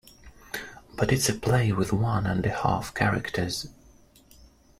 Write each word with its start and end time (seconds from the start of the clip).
But 0.97 1.11
it's 1.11 1.29
a 1.29 1.33
play 1.35 1.71
with 1.71 1.93
one 1.93 2.25
and 2.25 2.43
a 2.43 2.49
half 2.49 2.91
characters. 2.91 3.67